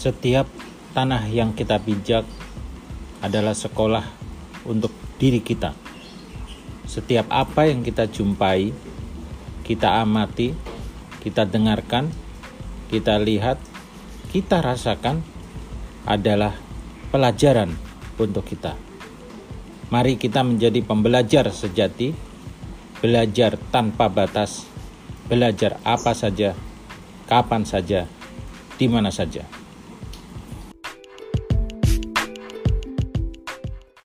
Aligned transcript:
Setiap 0.00 0.48
tanah 0.96 1.28
yang 1.28 1.52
kita 1.52 1.76
pijak 1.76 2.24
adalah 3.20 3.52
sekolah 3.52 4.08
untuk 4.64 4.88
diri 5.20 5.44
kita. 5.44 5.76
Setiap 6.88 7.28
apa 7.28 7.68
yang 7.68 7.84
kita 7.84 8.08
jumpai, 8.08 8.72
kita 9.60 10.00
amati, 10.00 10.56
kita 11.20 11.44
dengarkan, 11.44 12.08
kita 12.88 13.20
lihat, 13.20 13.60
kita 14.32 14.64
rasakan 14.64 15.20
adalah 16.08 16.56
pelajaran 17.12 17.76
untuk 18.16 18.48
kita. 18.48 18.80
Mari 19.92 20.16
kita 20.16 20.40
menjadi 20.40 20.80
pembelajar 20.80 21.52
sejati, 21.52 22.16
belajar 23.04 23.60
tanpa 23.68 24.08
batas, 24.08 24.64
belajar 25.28 25.76
apa 25.84 26.16
saja, 26.16 26.56
kapan 27.28 27.68
saja, 27.68 28.08
di 28.80 28.88
mana 28.88 29.12
saja. 29.12 29.59